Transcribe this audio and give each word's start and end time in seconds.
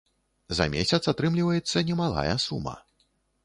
За 0.59 0.65
месяц 0.75 0.99
атрымліваецца 1.13 1.85
немалая 1.91 2.35
сума. 2.49 2.77